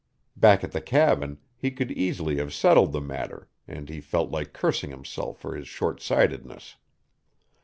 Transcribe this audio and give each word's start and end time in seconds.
Back 0.35 0.63
at 0.63 0.71
the 0.71 0.81
cabin 0.81 1.37
he 1.55 1.69
could 1.69 1.91
easily 1.91 2.37
have 2.37 2.55
settled 2.55 2.91
the 2.91 2.99
matter, 3.01 3.49
and 3.67 3.87
he 3.87 4.01
felt 4.01 4.31
like 4.31 4.51
cursing 4.51 4.89
himself 4.89 5.37
for 5.37 5.55
his 5.55 5.67
shortsightedness. 5.67 6.77